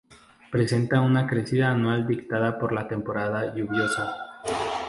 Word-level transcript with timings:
Presenta 0.49 0.99
una 0.99 1.27
crecida 1.27 1.69
anual 1.69 2.07
dictada 2.07 2.57
por 2.57 2.73
la 2.73 2.87
temporada 2.87 3.53
lluviosa. 3.53 4.11